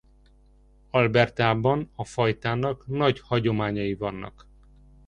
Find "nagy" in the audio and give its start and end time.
2.87-3.19